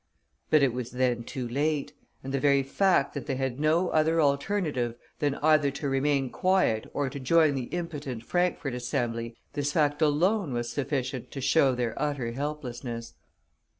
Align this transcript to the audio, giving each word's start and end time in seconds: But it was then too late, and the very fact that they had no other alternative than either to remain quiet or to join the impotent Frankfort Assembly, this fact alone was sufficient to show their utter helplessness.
But 0.49 0.63
it 0.63 0.73
was 0.73 0.89
then 0.89 1.23
too 1.23 1.47
late, 1.47 1.93
and 2.23 2.33
the 2.33 2.39
very 2.39 2.63
fact 2.63 3.13
that 3.13 3.27
they 3.27 3.35
had 3.35 3.59
no 3.59 3.89
other 3.89 4.19
alternative 4.19 4.95
than 5.19 5.35
either 5.43 5.69
to 5.69 5.87
remain 5.89 6.31
quiet 6.31 6.89
or 6.91 7.07
to 7.07 7.19
join 7.19 7.53
the 7.53 7.65
impotent 7.65 8.23
Frankfort 8.23 8.73
Assembly, 8.73 9.37
this 9.53 9.71
fact 9.73 10.01
alone 10.01 10.53
was 10.53 10.71
sufficient 10.71 11.29
to 11.29 11.39
show 11.39 11.75
their 11.75 11.93
utter 12.01 12.31
helplessness. 12.31 13.13